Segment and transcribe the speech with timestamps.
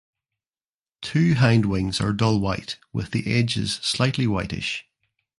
[1.03, 4.87] Two hind wings are dull white with the edges slightly whitish.